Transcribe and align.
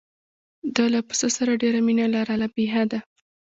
ده 0.75 0.83
له 0.93 0.99
پسه 1.07 1.27
سره 1.37 1.51
ډېره 1.61 1.79
مینه 1.87 2.05
لرله 2.13 2.47
بې 2.53 2.65
حده. 2.73 2.99